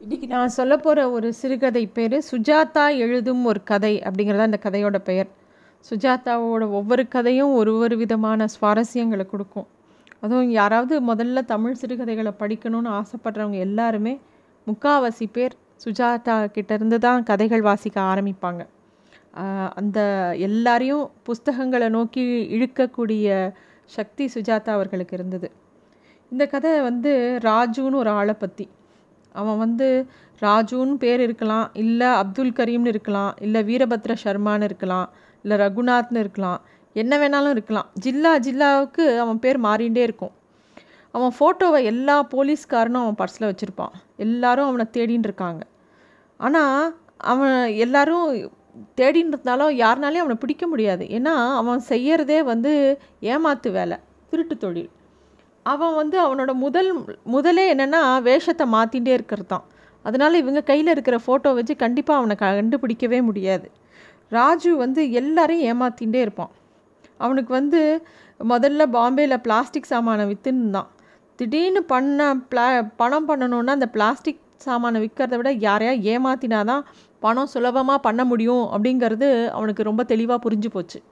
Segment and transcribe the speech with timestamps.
[0.00, 5.28] இன்றைக்கி நான் சொல்ல போகிற ஒரு சிறுகதை பேர் சுஜாதா எழுதும் ஒரு கதை அப்படிங்கிறதா அந்த கதையோட பெயர்.
[5.84, 9.66] சுஜாதாவோட ஒவ்வொரு கதையும் ஒரு ஒரு விதமான சுவாரஸ்யங்களை கொடுக்கும்.
[10.20, 14.14] அதுவும் யாராவது முதல்ல தமிழ் சிறுகதைகளை படிக்கணும்னு ஆசைப்படுறவங்க எல்லாருமே
[14.66, 15.56] முக்காவாசி பேர்
[15.86, 18.62] சுஜாதா கிட்டேருந்து தான் கதைகள் வாசிக்க ஆரம்பிப்பாங்க.
[19.80, 19.98] அந்த
[20.48, 22.24] எல்லாரையும் புஸ்தகங்களை நோக்கி
[22.56, 23.52] இழுக்கக்கூடிய
[23.96, 25.50] சக்தி சுஜாதா அவர்களுக்கு இருந்தது.
[26.32, 27.12] இந்த கதை வந்து
[27.50, 28.66] ராஜுன்னு ஒரு ஆளை பற்றி
[29.40, 29.88] அவன் வந்து
[30.42, 35.08] ராஜுன்னு பேர் இருக்கலாம் இல்லை அப்துல் கரீம்னு இருக்கலாம் இல்லை வீரபத்ர சர்மான்னு இருக்கலாம்
[35.44, 36.60] இல்லை ரகுநாத்னு இருக்கலாம்
[36.96, 37.88] என்ன வேணாலும் இருக்கலாம்.
[38.04, 40.34] ஜில்லா ஜில்லாவுக்கு அவன் பேர் மாறிண்டே இருக்கும்.
[41.14, 43.94] அவன் ஃபோட்டோவை எல்லா போலீஸ்காரனும் அவன் பர்ஸில் வச்சுருப்பான்.
[44.16, 45.62] எல்லாரும் அவனை தேடின்னு இருக்காங்க.
[46.40, 46.94] ஆனால்
[47.32, 48.28] அவன் எல்லாரும்
[49.00, 51.04] தேடின்னு இருந்தாலும் யாருனாலையும் அவனை பிடிக்க முடியாது.
[51.18, 52.72] ஏன்னா அவன் செய்கிறதே வந்து
[53.32, 53.98] ஏமாத்து வேலை
[54.30, 54.90] திருட்டு தொழில்.
[55.66, 56.90] அவன் வந்து அவனோட முதல்
[57.22, 59.64] முதலே என்னென்னா வேஷத்தை மாற்றிகிட்டே இருக்கிறது தான்
[60.04, 63.70] அதனால் இவங்க கையில் இருக்கிற ஃபோட்டோ வச்சு கண்டிப்பாக அவனை கண்டுபிடிக்கவே முடியாது.
[64.28, 66.52] ராஜு வந்து எல்லாரையும் ஏமாற்றிகிட்டே இருப்பான்.
[67.16, 67.80] அவனுக்கு வந்து
[68.40, 70.82] முதல்ல பாம்பேயில் பிளாஸ்டிக் சாமானை விற்றுன்னு
[71.38, 76.82] திடீர்னு பண்ண பிளா பணம் பண்ணணுன்னா அந்த பிளாஸ்டிக் சாமானை விற்கிறத விட யாரையா ஏமாத்தினாதான்
[77.20, 81.02] பணம் சுலபமாக பண்ண முடியும் அப்படிங்கிறது அவனுக்கு ரொம்ப தெளிவாக புரிஞ்சு போச்சு.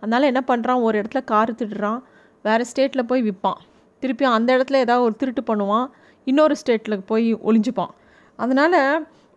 [0.00, 2.00] அதனால் என்ன பண்ணுறான் ஒரு இடத்துல கார் திடுறான்
[2.42, 3.60] வேறு ஸ்டேட்டில் போய் விற்பான்
[4.00, 5.86] திருப்பி அந்த இடத்துல ஏதாவது ஒரு திருட்டு பண்ணுவான்
[6.26, 7.92] இன்னொரு ஸ்டேட்டில் போய் ஒளிஞ்சுப்பான்.
[8.38, 8.78] அதனால்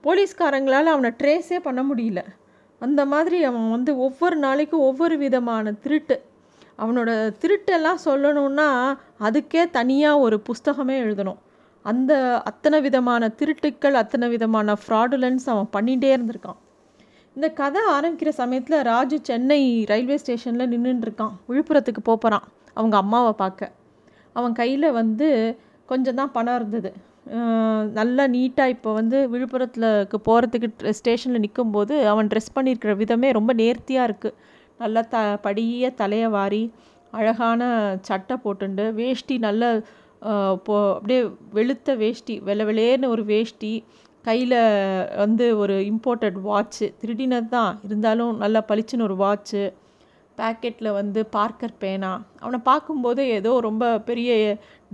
[0.03, 2.21] போலீஸ்காரங்களால் அவனை ட்ரேஸே பண்ண முடியல.
[2.81, 6.15] அந்த மாதிரி அவன் வந்து ஒவ்வொரு நாளைக்கும் ஒவ்வொரு விதமான திருட்டு.
[6.83, 7.09] அவனோட
[7.41, 8.69] திருட்டெல்லாம் சொல்லணுன்னா
[9.27, 11.39] அதுக்கே தனியாக ஒரு புஸ்தகமே எழுதணும்.
[11.85, 12.13] அந்த
[12.49, 16.59] அத்தனை விதமான திருட்டுக்கள் அத்தனை விதமான ஃப்ராடுலன்ஸ் அவன் பண்ணிகிட்டே இருந்திருக்கான்.
[17.37, 19.61] இந்த கதை ஆரம்பிக்கிற சமயத்தில் ராஜு சென்னை
[19.91, 22.45] ரயில்வே ஸ்டேஷனில் நின்றுட்டுருக்கான் விழுப்புரத்துக்கு போகிறான்
[22.77, 23.71] அவங்க அம்மாவை பார்க்க.
[24.35, 25.27] அவன் கையில் வந்து
[25.89, 26.91] கொஞ்சம் தான் பணம் இருந்தது.
[27.99, 34.37] நல்லா நீட்டாக இப்போ வந்து விழுப்புரத்துலக்கு போகிறதுக்கு ஸ்டேஷனில் நிற்கும்போது அவன் ட்ரெஸ் பண்ணியிருக்கிற விதமே ரொம்ப நேர்த்தியாக இருக்குது
[34.79, 36.63] நல்லா த படிய தலையை வாரி
[37.13, 37.61] அழகான
[38.01, 39.63] சட்டை போட்டுண்டு வேஷ்டி நல்ல
[40.65, 41.21] போ அப்படியே
[41.53, 43.71] வெளுத்த வேஷ்டி வெள்ளை வெளேர்னு ஒரு வேஷ்டி
[44.25, 44.59] கையில்
[45.15, 49.63] வந்து ஒரு இம்போர்ட்டட் வாட்ச்சு திருடினது தான் இருந்தாலும் நல்லா பளிச்சுன்னு ஒரு வாட்ச்சு
[50.37, 52.11] பேக்கெட்டில் வந்து பார்க்கர் பேனா.
[52.43, 54.31] அவனை பார்க்கும்போது ஏதோ ரொம்ப பெரிய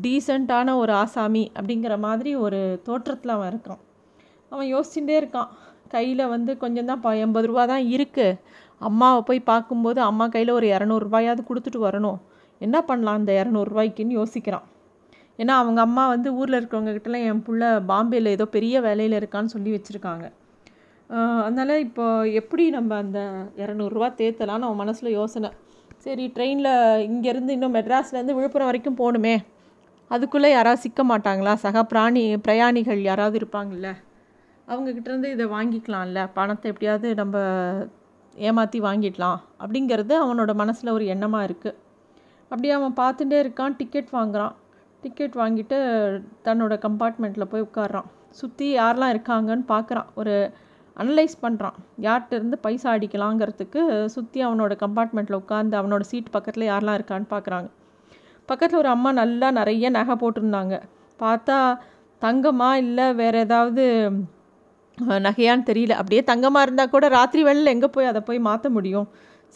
[0.05, 3.81] டீசெண்டான ஒரு ஆசாமி அப்படிங்கிற மாதிரி ஒரு தோற்றத்தில் அவன் இருக்கான்.
[4.51, 5.49] அவன் யோசிச்சுட்டே இருக்கான்.
[5.93, 8.39] கையில் வந்து கொஞ்சம் தான் ப எண்பது ரூபா தான் இருக்குது
[8.81, 12.19] அம்மாவை போய் பார்க்கும்போது அம்மா கையில் ஒரு இரநூறுபாயாவது கொடுத்துட்டு வரணும்.
[12.61, 14.67] என்ன பண்ணலாம் அந்த இரநூறுபாய்க்குன்னு யோசிக்கிறான்.
[15.39, 20.25] ஏன்னா அவங்க அம்மா வந்து ஊரில் இருக்கிறவங்கக்கிட்டலாம் என் பிள்ளை பாம்பேயில் ஏதோ பெரிய வேலையில் இருக்கான்னு சொல்லி வச்சுருக்காங்க.
[21.45, 22.05] அதனால் இப்போ
[22.39, 23.19] எப்படி நம்ம அந்த
[23.61, 25.49] இரநூறுவா தேர்த்தலாம் அவன் மனசில் யோசனை.
[26.05, 26.73] சரி ட்ரெயினில்
[27.07, 29.33] இங்கேருந்து இன்னும் மெட்ராஸ்லேருந்து விழுப்புரம் வரைக்கும் போகணுமே.
[30.11, 31.53] அதுக்குள்ளே யாராவது சிக்க மாட்டாங்களா?
[31.63, 33.89] சக பிராணி பிரயாணிகள் யாராவது இருப்பாங்கள்ல
[34.67, 36.21] அவங்கக்கிட்டேருந்து இதை வாங்கிக்கலாம்ல.
[36.37, 37.37] பணத்தை எப்படியாவது நம்ம
[38.33, 41.77] ஏமாற்றி வாங்கிடலாம் அப்படிங்கிறது அவனோட மனசில் ஒரு எண்ணமாக இருக்குது
[42.51, 44.53] அப்படியே அவன் பார்த்துட்டே இருக்கான் டிக்கெட் வாங்குறான்.
[45.03, 45.77] டிக்கெட் வாங்கிட்டு
[46.47, 48.07] தன்னோட கம்பார்ட்மெண்ட்டில் போய் உட்கார்றான்.
[48.39, 50.09] சுற்றி யாரெல்லாம் இருக்காங்கன்னு பார்க்குறான்.
[50.21, 50.35] ஒரு
[51.01, 53.81] அனலைஸ் பண்ணுறான் யார்கிட்ட இருந்து பைசா அடிக்கலாங்கிறதுக்கு
[54.15, 57.69] சுற்றி அவனோட கம்பார்ட்மெண்ட்டில் உட்காந்து அவனோட சீட் பக்கத்தில் யாரெல்லாம் இருக்கான்னு பார்க்குறாங்க
[58.49, 60.75] பக்கத்தில் ஒரு அம்மா நல்லா நிறைய நகை போட்டிருந்தாங்க.
[61.19, 61.57] பார்த்தா
[62.21, 63.83] தங்கமா இல்லை வேறு ஏதாவது
[65.27, 65.93] நகையான்னு தெரியல.
[65.99, 69.07] அப்படியே தங்கமாக இருந்தால் கூட ராத்திரி வேளையில் எங்கே போய் அதை போய் மாற்ற முடியும்?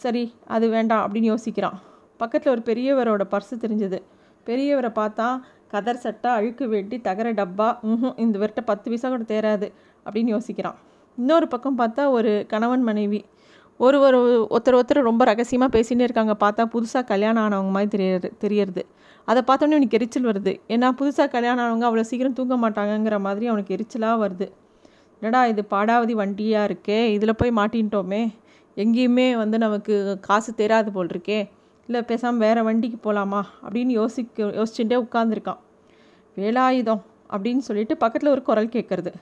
[0.02, 0.22] சரி
[0.54, 1.76] அது வேண்டாம் அப்படின்னு யோசிக்கிறான்.
[2.22, 3.98] பக்கத்தில் ஒரு பெரியவரோட பர்ஸு தெரிஞ்சது.
[4.46, 5.26] பெரியவரை பார்த்தா
[5.74, 9.68] கதர் சட்டை அழுக்கு வெட்டி தகர டப்பா ம் இந்த விரட்ட பத்து பைசா கூட தேராது
[10.06, 10.78] அப்படின்னு யோசிக்கிறான்.
[11.18, 13.20] இன்னொரு பக்கம் பார்த்தா ஒரு கணவன் மனைவி.
[13.80, 14.18] ஒரு ஒரு
[14.54, 16.34] ஒருத்தர் ஒருத்தர் ரொம்ப ரகசியமாக பேசிகிட்டே இருக்காங்க.
[16.44, 18.82] பார்த்தா புதுசாக கல்யாணம் ஆனவங்க மாதிரி தெரியறது தெரியறது.
[19.28, 20.52] அதை பார்த்தோன்னே அவனுக்கு எரிச்சல் வருது.
[20.68, 24.48] ஏன்னா புதுசாக கல்யாணம் ஆனவங்க அவ்வளோ சீக்கிரம் தூங்க மாட்டாங்கங்கிற மாதிரி அவனுக்கு எரிச்சலாக வருது.
[25.22, 26.98] என்னடா இது பாடாவதி வண்டியாக இருக்கே?
[27.16, 28.22] இதில் போய் மாட்டின்ட்டோமே.
[28.76, 31.40] எங்கேயுமே வந்து நமக்கு காசு தெரியாது போல் இருக்கே
[31.88, 35.60] இல்லை பேசாமல் வேறு வண்டிக்கு போகலாமா அப்படின்னு யோசிக்க யோசிச்சுட்டே உட்காந்துருக்கான்
[36.36, 39.12] வேலாயுதம் அப்படின்னு சொல்லிட்டு பக்கத்தில் ஒரு குரல் கேட்குறது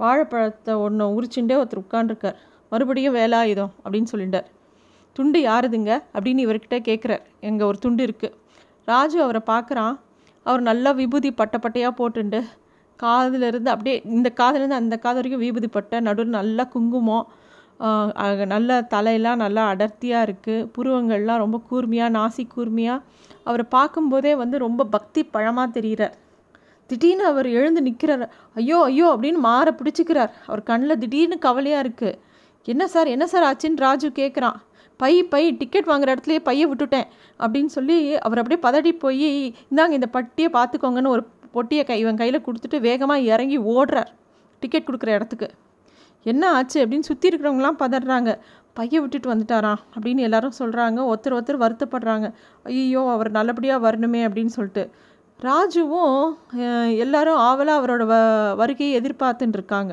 [0.00, 2.38] வாழைப்பழத்தை ஒன்று உரிச்சுண்டே ஒருத்தர் உட்காண்டிருக்கார்
[2.72, 4.48] மறுபடியும் வேலாயுதம் அப்படின்னு சொல்லிட்டார்.
[5.16, 5.92] துண்டு யாருதுங்க?
[6.14, 8.36] அப்படின்னு இவர்கிட்ட கேட்குறார் எங்கள் ஒரு துண்டு இருக்குது
[8.88, 9.94] ராஜு அவரை பார்க்குறான்
[10.46, 12.40] அவர் நல்லா விபூதி பட்டை பட்டையாக போட்டுண்டு
[13.00, 17.26] காதிலிருந்து அப்படியே இந்த காதுலேருந்து அந்த காது வரைக்கும் விபூதி பட்டை நடுவில் நல்லா குங்குமம்
[18.46, 23.04] நல்ல தலையெல்லாம் நல்லா அடர்த்தியாக இருக்குது புருவங்கள்லாம் ரொம்ப கூர்மையாக நாசி கூர்மையாக
[23.44, 26.14] அவரை பார்க்கும்போதே வந்து ரொம்ப பக்தி பழமாக தெரிகிறார்
[26.92, 28.26] திடீர்னு அவர் எழுந்து நிற்கிறார்
[28.60, 30.32] ஐயோ ஐயோ அப்படின்னு மாற பிடிச்சிக்கிறார்.
[30.48, 32.18] அவர் கண்ணில் திடீர்னு கவலையாக இருக்குது
[32.68, 34.58] என்ன சார் என்ன சார் ஆச்சுன்னு ராஜு கேட்குறான்
[35.00, 37.06] பை பை டிக்கெட் வாங்குற இடத்துலையே பையை விட்டுட்டேன்.
[37.44, 37.96] அப்படின்னு சொல்லி
[38.26, 39.28] அவர் அப்படியே பதடி போய்
[39.70, 41.22] இந்தாங்க இந்த பட்டியை பார்த்துக்கோங்கன்னு ஒரு
[41.54, 44.10] பொட்டியை கை இவன் கையில் கொடுத்துட்டு வேகமாக இறங்கி ஓடுறார்
[44.62, 45.48] டிக்கெட் கொடுக்குற இடத்துக்கு.
[46.32, 46.78] என்ன ஆச்சு?
[46.84, 48.32] அப்படின்னு சுற்றி இருக்கிறவங்களாம் பதறாங்க.
[48.78, 49.80] பைய விட்டுட்டு வந்துட்டாராம்.
[49.94, 52.28] அப்படின்னு எல்லாரும் சொல்கிறாங்க ஒருத்தர் ஒருத்தர் வருத்தப்படுறாங்க.
[52.70, 54.84] ஐயோ அவர் நல்லபடியாக வரணுமே அப்படின்னு சொல்லிட்டு.
[55.46, 56.18] ராஜுவும்
[57.04, 58.16] எல்லாரும் ஆவலாக அவரோட வ
[58.60, 59.92] வருகையை எதிர்பார்த்துட்டு இருக்காங்க.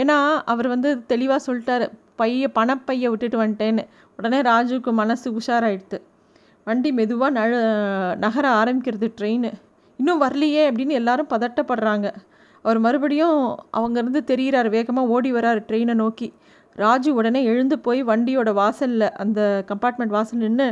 [0.00, 0.16] ஏன்னா
[0.52, 1.86] அவர் வந்து தெளிவாக சொல்லிட்டாரு
[2.20, 3.84] பைய பணப்பையை விட்டுட்டு வந்துட்டேன்னு.
[4.18, 5.98] உடனே ராஜுவுக்கு மனசு உஷாராயிடுது
[6.66, 7.58] வண்டி மெதுவாக நழு
[8.24, 9.48] நகர ஆரம்பிக்கிறது ட்ரெயின்
[9.98, 12.06] இன்னும் வரலையே அப்படின்னு எல்லாரும் பதட்டப்படுறாங்க.
[12.64, 13.38] அவர் மறுபடியும்
[13.78, 16.28] அவங்கேருந்து தெரிகிறார் வேகமாக ஓடி வரார் ட்ரெயினை நோக்கி.
[16.82, 20.68] ராஜு உடனே எழுந்து போய் வண்டியோட வாசலில் அந்த கம்பார்ட்மெண்ட் வாசல் நின்று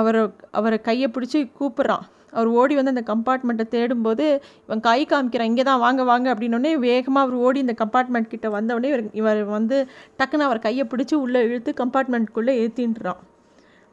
[0.00, 0.20] அவர்
[0.58, 2.04] அவரை கையை பிடிச்சி கூப்பிட்றான்.
[2.34, 4.26] அவர் ஓடி வந்து அந்த கம்பார்ட்மெண்ட்டை தேடும்போது
[4.66, 8.90] இவன் கை காமிக்கிறான் இங்கே தான் வாங்க வாங்க அப்படின்னோடனே வேகமாக அவர் ஓடி இந்த கம்பார்ட்மெண்ட் கிட்ட வந்தவுடனே
[8.92, 9.78] இவர் இவர் வந்து
[10.20, 13.22] டக்குன்னு அவர் கையை பிடிச்சி உள்ளே இழுத்து கம்பார்ட்மெண்ட்குள்ளே ஏற்றின்றான்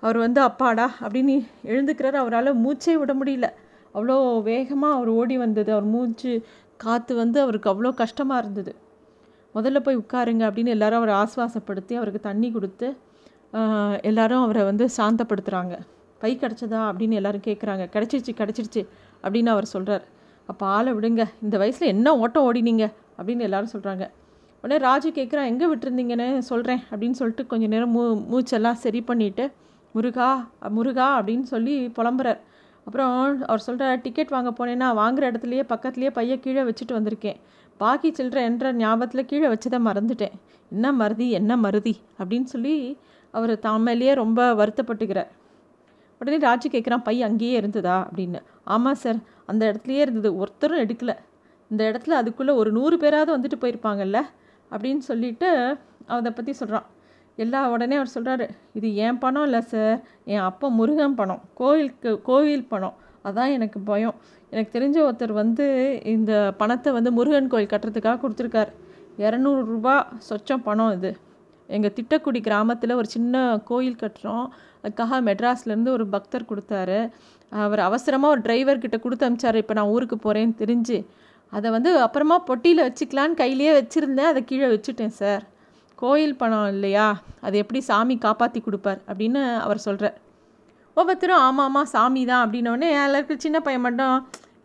[0.04, 1.36] அவர் வந்து அப்பாடா அப்படின்னு
[1.72, 2.18] எழுந்துக்கிறார்.
[2.22, 3.48] அவரால் மூச்சே விட முடியல.
[3.96, 4.16] அவ்வளோ
[4.50, 5.70] வேகமாக அவர் ஓடி வந்தது.
[5.76, 6.32] அவர் மூச்சு
[6.80, 8.72] காற்று வந்து அவருக்கு அவ்வளோ கஷ்டமாக இருந்தது.
[9.56, 12.88] முதல்ல போய் உட்காருங்க அப்படின்னு எல்லாரும் அவரை ஆஸ்வாசப்படுத்தி அவருக்கு தண்ணி கொடுத்து
[14.10, 15.76] எல்லாரும் அவரை வந்து சாந்தப்படுத்துகிறாங்க
[16.22, 18.82] பை கிடச்சதா அப்படின்னு எல்லோரும் கேட்குறாங்க கிடச்சிருச்சு கிடச்சிருச்சு
[19.24, 20.06] அப்படின்னு அவர் சொல்கிறார்
[20.52, 21.24] அப்போ ஆளை விடுங்க.
[21.46, 22.86] இந்த வயசில் என்ன ஓட்டம் ஓடினீங்க?
[23.20, 24.06] அப்படின்னு எல்லாரும் சொல்கிறாங்க
[24.64, 28.02] உடனே ராஜு கேட்குறான் எங்கே விட்டுருந்தீங்கன்னு சொல்கிறேன் அப்படின்னு சொல்லிட்டு கொஞ்சம் நேரம் மூ
[28.32, 29.46] மூச்செல்லாம் சரி பண்ணிவிட்டு
[29.96, 30.28] முருகா
[30.76, 32.40] முருகா அப்படின்னு சொல்லி புலம்புறார்.
[32.88, 33.16] அப்புறம்
[33.48, 37.40] அவர் சொல்கிறார் டிக்கெட் வாங்க போனேன்னா வாங்குகிற இடத்துலையே பக்கத்துலேயே பைய கீழே வச்சுட்டு வந்திருக்கேன்.
[37.82, 40.36] பாக்கி சில்லற என்ற ஞாபகத்தில் கீழே வச்சதை மறந்துட்டேன்.
[40.72, 42.76] என்ன மருதி என்ன மருதி அப்படின்னு சொல்லி
[43.34, 45.30] அவர் தாமேலேயே ரொம்ப வருத்தப்பட்டுக்கிறார்.
[46.22, 48.10] உடனே ராஜு கேட்குறான் பை அங்கேயே இருந்ததா?
[48.14, 48.42] அப்படின்னு.
[48.64, 49.16] ஆமாம் சார்
[49.46, 50.36] அந்த இடத்துலையே இருந்தது.
[50.36, 51.16] ஒருத்தரும் எடுக்கலை.
[51.70, 54.22] இந்த இடத்துல அதுக்குள்ளே ஒரு நூறு பேராவது வந்துட்டு போயிருப்பாங்கல்ல?
[54.72, 56.86] அப்படின்னு சொல்லிட்டு அதை பற்றி சொல்கிறான்
[57.36, 60.02] எல்லா உடனே அவர் சொல்கிறாரு இது என் பணம் இல்லை சார்.
[60.26, 61.42] என் அப்பா முருகன் பணம்.
[61.54, 62.94] கோவிலுக்கு கோவில் பணம்.
[63.26, 64.16] அதான் எனக்கு பயம்.
[64.50, 68.72] எனக்கு தெரிஞ்ச ஒருத்தர் வந்து இந்த பணத்தை வந்து முருகன் கோயில் கட்டுறதுக்காக கொடுத்துருக்கார்.
[69.18, 71.18] இரநூறுபா சொச்சம் பணம் இது.
[71.78, 74.46] எங்கள் திட்டக்குடி கிராமத்தில் ஒரு சின்ன கோயில் கட்டுறோம்.
[74.84, 77.00] அதுக்காக மெட்ராஸ்லேருந்து ஒரு பக்தர் கொடுத்தாரு.
[77.52, 80.98] அவர் அவசரமாக ஒரு டிரைவர்கிட்ட கொடுத்து அனுப்பிச்சார் இப்போ நான் ஊருக்கு போகிறேன்னு தெரிஞ்சு.
[81.54, 84.32] அதை வந்து அப்புறமா பொட்டியில் வச்சுக்கலான்னு கையிலேயே வச்சுருந்தேன்.
[84.32, 85.44] அதை கீழே வச்சுட்டேன் சார்.
[86.02, 87.08] கோயில் பணம் இல்லையா?
[87.46, 90.18] அது எப்படி சாமி காப்பாற்றி கொடுப்பார் அப்படின்னு அவர் சொல்கிறார்
[90.98, 94.16] ஒவ்வொருத்தரும் ஆமாம் ஆமாம் சாமி தான் அப்படின்னோடனே எல்லாருக்கும் சின்ன பையன் மட்டும்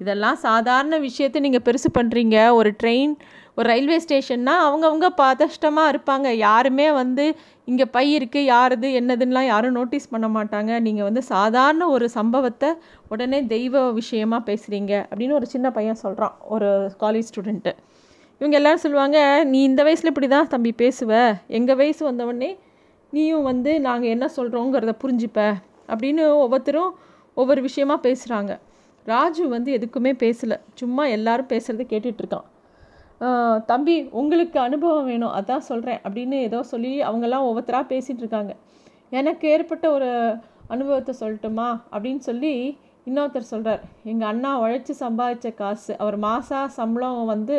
[0.01, 3.13] இதெல்லாம் சாதாரண விஷயத்தை நீங்கள் பெருசு பண்ணுறீங்க ஒரு ட்ரெயின்
[3.59, 6.29] ஒரு ரயில்வே ஸ்டேஷன்னா அவங்கவுங்க பதஷ்டமாக இருப்பாங்க.
[6.47, 7.25] யாருமே வந்து
[7.71, 10.73] இங்கே பை இருக்குது யாருது என்னதுன்னெலாம் யாரும் நோட்டீஸ் பண்ண மாட்டாங்க.
[10.87, 12.71] நீங்கள் வந்து சாதாரண ஒரு சம்பவத்தை
[13.09, 16.69] உடனே தெய்வ விஷயமாக பேசுகிறீங்க அப்படின்னு ஒரு சின்ன பையன் சொல்கிறான் ஒரு
[17.05, 17.73] காலேஜ் ஸ்டூடெண்ட்டு
[18.41, 21.13] இவங்க எல்லோரும் சொல்லுவாங்க நீ இந்த வயசில் இப்படி தான் தம்பி பேசுவ.
[21.59, 22.51] எங்கள் வயசு வந்தவொடனே
[23.13, 25.41] நீயும் வந்து நாங்கள் என்ன சொல்கிறோங்கிறத புரிஞ்சுப்ப.
[25.93, 26.93] அப்படின்னு ஒவ்வொருத்தரும்
[27.37, 28.53] ஒவ்வொரு விஷயமா பேசுகிறாங்க
[29.13, 30.57] ராஜு வந்து எதுக்குமே பேசலை.
[30.81, 32.47] சும்மா எல்லாரும் பேசுகிறத கேட்டுட்ருக்கான்
[33.71, 38.53] தம்பி உங்களுக்கு அனுபவம் வேணும் அதான் சொல்கிறேன் அப்படின்னு ஏதோ சொல்லி அவங்கெல்லாம் ஒவ்வொருத்தராக பேசிகிட்டு இருக்காங்க.
[39.19, 40.11] எனக்கு ஏற்பட்ட ஒரு
[40.75, 41.69] அனுபவத்தை சொல்லட்டுமா?
[41.95, 42.53] அப்படின்னு சொல்லி
[43.09, 47.59] இன்னொருத்தர் சொல்கிறார் எங்கள் அண்ணா உழைச்சி சம்பாதிச்ச காசு அவர் மாதா சம்பளம் வந்து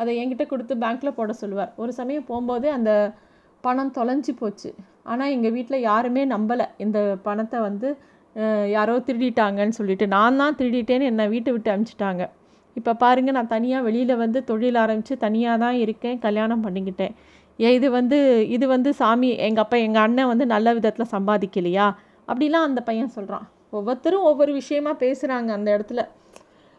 [0.00, 1.70] அதை என்கிட்ட கொடுத்து பேங்க்கில் போட சொல்லுவார்.
[1.82, 2.90] ஒரு சமயம் போகும்போது அந்த
[3.64, 4.70] பணம் தொலைஞ்சி போச்சு.
[5.10, 6.66] ஆனால் எங்கள் வீட்டில் யாருமே நம்பலை.
[6.84, 6.98] இந்த
[7.28, 7.88] பணத்தை வந்து
[8.76, 12.24] யாரோ திருடிட்டாங்கன்னு சொல்லிட்டு நான் தான் திருடிட்டேன்னு என்னை வீட்டை விட்டு அனுப்பிச்சிட்டாங்க
[12.76, 17.12] இப்போ பாருங்கள் நான் தனியாக வெளியில் வந்து தொழில் ஆரம்பித்து தனியாக தான் இருக்கேன் கல்யாணம் பண்ணிக்கிட்டேன்.
[17.78, 18.18] இது வந்து
[18.56, 21.86] இது வந்து சாமி எங்கள் அப்பா எங்கள் அண்ணன் வந்து நல்ல விதத்தில் சம்பாதிக்கலையா?
[22.28, 23.46] அப்படிலாம் அந்த பையன் சொல்கிறான்
[23.78, 26.00] ஒவ்வொருத்தரும் ஒவ்வொரு விஷயமா பேசுகிறாங்க அந்த இடத்துல.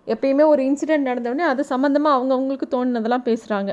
[0.07, 3.71] எப்பயுமே ஒரு இன்சிடெண்ட் நடந்தவுடனே அது சம்மந்தமாக அவங்கவுங்களுக்கு தோணுனதெல்லாம் பேசுகிறாங்க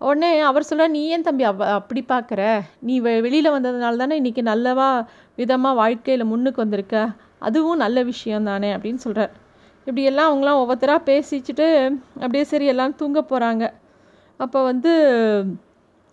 [0.00, 2.42] உடனே அவர் சொல்ல நீ ஏன் தம்பி அவ அப்படி பார்க்குற
[2.80, 4.88] நீ வெ வெளியில் வந்ததுனால தானே இன்றைக்கி நல்லவா
[5.36, 6.96] விதமாக வாழ்க்கையில் முன்னுக்கு வந்திருக்க?
[7.38, 8.74] அதுவும் நல்ல விஷயம் தானே?
[8.74, 9.32] அப்படின்னு சொல்கிறார்
[9.86, 11.66] இப்படியெல்லாம் அவங்களாம் ஒவ்வொருத்தராக பேசிச்சுட்டு
[12.14, 13.64] அப்படியே சரி எல்லாம் தூங்க போகிறாங்க
[14.40, 14.92] அப்போ வந்து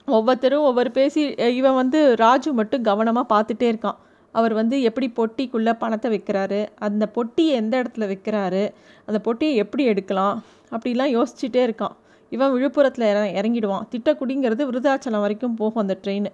[0.07, 1.21] ஒவ்வொருத்தரும் ஒவ்வொரு பேசி
[1.55, 3.99] இவன் வந்து ராஜு மட்டும் கவனமாக பார்த்துட்டே இருக்கான்.
[4.35, 6.59] அவர் வந்து எப்படி பொட்டிக்குள்ளே பணத்தை வைக்கிறாரு?
[6.77, 8.63] அந்த பொட்டியை எந்த இடத்துல வைக்கிறாரு?
[9.07, 10.43] அந்த பொட்டியை எப்படி எடுக்கலாம்?
[10.71, 11.95] அப்படிலாம் யோசிச்சுட்டே இருக்கான்.
[12.31, 13.85] இவன் விழுப்புரத்தில் இற இறங்கிடுவான்.
[13.93, 16.29] திட்டக்குடிங்கிறது விருதாச்சலம் வரைக்கும் போகும் அந்த ட்ரெயின்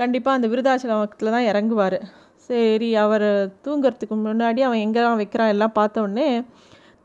[0.00, 1.98] கண்டிப்பாக அந்த விருதாச்சலத்தில் தான் இறங்குவார்.
[2.48, 3.28] சரி அவர்
[3.64, 6.28] தூங்கிறதுக்கு முன்னாடி அவன் எங்கெல்லாம் வைக்கிறான் எல்லாம் பார்த்த உடனே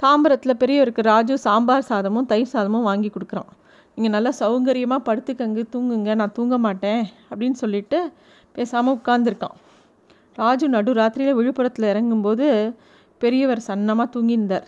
[0.03, 3.51] தாம்பரத்தில் பெரியவருக்கு ராஜு சாம்பார் சாதமும் தயிர் சாதமும் வாங்கி கொடுக்குறான்.
[3.98, 8.00] நீங்கள் நல்லா சௌகரியமாக படுத்துக்கங்க தூங்குங்க நான் தூங்க மாட்டேன் அப்படின்னு சொல்லிட்டு
[8.56, 9.58] பேசாமல் உட்காந்துருக்கான்
[10.38, 12.48] ராஜு நடு ராத்திரியில் விழுப்புரத்தில் இறங்கும்போது
[13.22, 14.67] பெரியவர் சன்னமாக தூங்கியிருந்தார்.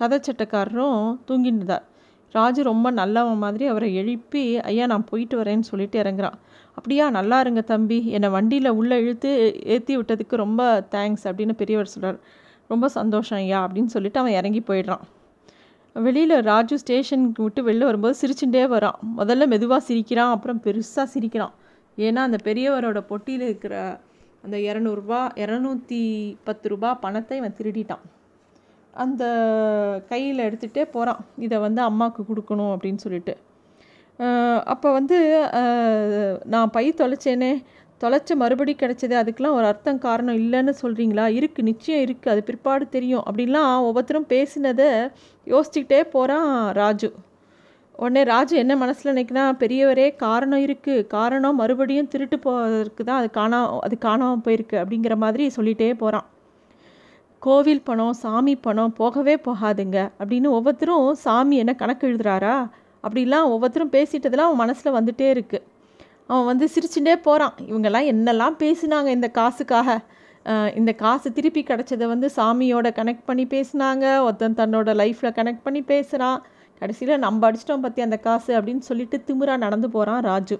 [0.00, 0.98] கதை சட்டக்காரரும்
[1.28, 1.84] தூங்கியிருந்தார்.
[2.32, 6.38] ராஜு ரொம்ப நல்லவன் மாதிரி அவரை எழுப்பி ஐயா நான் போயிட்டு வரேன்னு சொல்லிட்டு இறங்குறான்.
[6.74, 7.10] அப்படியா?
[7.10, 8.06] நல்லா இருங்க தம்பி.
[8.06, 9.30] என்னை வண்டியில் உள்ளே இழுத்து
[9.64, 12.18] ஏற்றி விட்டதுக்கு ரொம்ப தேங்க்ஸ் அப்படின்னு பெரியவர் சொல்கிறார்
[12.68, 15.04] ரொம்ப சந்தோஷம் ஐயா அப்படின்னு சொல்லிட்டு அவன் இறங்கி போயிடுறான்.
[15.94, 18.98] வெளியில் ராஜு ஸ்டேஷனுக்கு விட்டு வெளில வரும்போது சிரிச்சுட்டே வரான்.
[19.16, 21.54] முதல்ல மெதுவாக சிரிக்கிறான் அப்புறம் பெருசாக சிரிக்கிறான்.
[21.96, 24.00] ஏன்னா அந்த பெரியவரோட பொட்டியில் இருக்கிற
[24.42, 26.02] அந்த இரநூறுபா இரநூத்தி
[26.44, 28.04] பத்து ரூபா பணத்தை இவன் திருடிட்டான்.
[29.04, 29.24] அந்த
[30.10, 33.34] கையில் எடுத்துகிட்டே போகிறான் இதை வந்து அம்மாவுக்கு கொடுக்கணும் அப்படின்னு சொல்லிட்டு.
[34.72, 35.18] அப்போ வந்து
[36.52, 37.52] நான் பை தொலைச்சேனே.
[38.00, 43.24] தொலைச்ச மறுபடி கிடச்சது அதுக்கெலாம் ஒரு அர்த்தம் காரணம் இல்லைன்னு சொல்கிறீங்களா இருக்குது நிச்சயம் இருக்குது அது பிற்பாடு தெரியும்.
[43.28, 44.90] அப்படின்லாம் ஒவ்வொருத்தரும் பேசினதை
[45.46, 46.50] யோசிச்சுக்கிட்டே போகிறான்
[46.80, 47.10] ராஜு.
[48.02, 53.60] உடனே ராஜு என்ன மனசில் நினைக்கிறான் பெரியவரே காரணம் இருக்குது காரணம் மறுபடியும் திருட்டு போவதற்கு தான் அது காணா
[53.86, 56.26] அது காணாமல் போயிருக்கு அப்படிங்கிற மாதிரி சொல்லிகிட்டே போகிறான்
[57.42, 59.98] கோவில் பணம் சாமி பணம் போகவே போகாதுங்க.
[60.20, 62.54] அப்படின்னு ஒவ்வொருத்தரும் சாமி என்ன கணக்கு எழுதுறாரா?
[63.04, 65.66] அப்படிலாம் ஒவ்வொருத்தரும் பேசிட்டதெல்லாம் அவன் மனசில் வந்துகிட்டே இருக்குது
[66.30, 69.98] அவன் வந்து சிரிச்சுட்டே போகிறான் இவங்கெல்லாம் என்னெல்லாம் பேசினாங்க இந்த காசுக்காக?
[70.74, 74.04] இந்த காசு திருப்பி கிடச்சதை வந்து சாமியோட கனெக்ட் பண்ணி பேசினாங்க.
[74.26, 76.38] ஒருத்தன் தன்னோட லைஃப்பில் கனெக்ட் பண்ணி பேசுகிறான்
[76.82, 80.56] கடைசியில் நம்ம அடிச்சிட்டோம் பற்றி அந்த காசு அப்படின்னு சொல்லிட்டு திமுறா நடந்து போகிறான் ராஜு.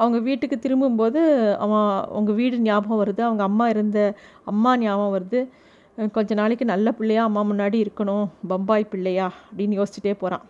[0.00, 1.20] அவங்க வீட்டுக்கு திரும்பும்போது
[1.64, 3.20] அவன் அவங்க வீடு ஞாபகம் வருது.
[3.28, 3.98] அவங்க அம்மா இருந்த
[4.52, 5.40] அம்மா ஞாபகம் வருது.
[5.96, 10.44] கொஞ்ச நாளைக்கு நல்ல பிள்ளையா அம்மா முன்னாடி இருக்கணும் பம்பாய் பிள்ளையா அப்படின்னு யோசிச்சுட்டே போகிறான்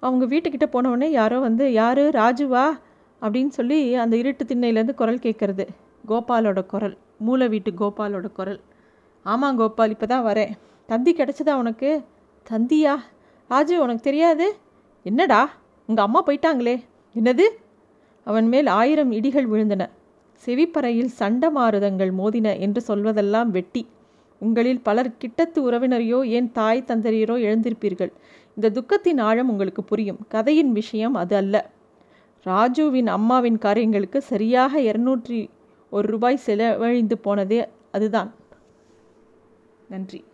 [0.00, 1.98] அவங்க வீட்டுக்கிட்ட போனவுடனே யாரோ வந்து யார்?
[1.98, 2.64] ராஜுவா
[3.22, 5.66] அப்படின்னு சொல்லி அந்த இருட்டு திண்ணையிலேருந்து குரல் கேட்குறது
[6.08, 8.60] கோபாலோட குரல் மூளை வீட்டு கோபாலோட குரல்.
[9.22, 10.50] ஆமாம் கோபால் இப்போ தான் வரேன்.
[10.86, 12.04] தந்தி கிடச்சதா உனக்கு?
[12.50, 12.96] தந்தியா?
[13.48, 14.56] ராஜு உனக்கு தெரியாது?
[15.02, 15.50] என்னடா?
[15.86, 16.84] உங்கள் அம்மா போயிட்டாங்களே.
[17.14, 17.46] என்னது?
[18.24, 19.86] அவன் மேல் ஆயிரம் இடிகள் விழுந்தன.
[20.44, 23.88] செவிப்பறையில் சண்ட மாறுதங்கள் மோதின என்று சொல்வதெல்லாம் வெட்டி.
[24.38, 28.12] உங்களில் பலர் கிட்டத்து உறவினரையோ ஏன் தாய் தந்தையரோ எழுந்திருப்பீர்கள்?
[28.54, 30.18] இந்த துக்கத்தின் ஆழம் உங்களுக்கு புரியும்.
[30.28, 31.70] கதையின் விஷயம் அது அல்ல.
[32.46, 35.50] ராஜுவின் அம்மாவின் காரியங்களுக்கு சரியாக இருநூற்றி
[35.90, 38.34] ஒரு ரூபாய் செலவழிந்து போனதே அதுதான்.
[39.88, 40.24] நன்றி.